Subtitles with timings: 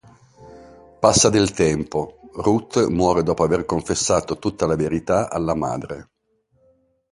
[0.99, 6.09] Passa del tempo: Ruth muore dopo aver confessato tutta la verità alla madre.